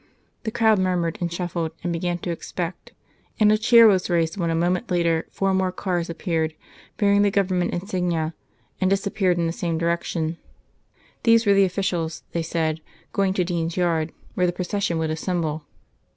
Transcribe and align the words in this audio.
The 0.45 0.49
crowd 0.51 0.79
murmured 0.79 1.19
and 1.21 1.31
shuffled 1.31 1.73
and 1.83 1.93
began 1.93 2.17
to 2.25 2.31
expect, 2.31 2.91
and 3.39 3.51
a 3.51 3.57
cheer 3.59 3.85
was 3.85 4.09
raised 4.09 4.35
when 4.35 4.49
a 4.49 4.55
moment 4.55 4.89
later 4.89 5.27
four 5.29 5.53
more 5.53 5.71
cars 5.71 6.09
appeared, 6.09 6.55
bearing 6.97 7.21
the 7.21 7.29
Government 7.29 7.71
insignia, 7.71 8.33
and 8.81 8.89
disappeared 8.89 9.37
in 9.37 9.45
the 9.45 9.53
same 9.53 9.77
direction. 9.77 10.39
These 11.21 11.45
were 11.45 11.53
the 11.53 11.65
officials, 11.65 12.23
they 12.31 12.41
said, 12.41 12.81
going 13.13 13.35
to 13.35 13.43
Dean's 13.45 13.77
Yard, 13.77 14.11
where 14.33 14.47
the 14.47 14.53
procession 14.53 14.97
would 14.97 15.11
assemble. 15.11 15.67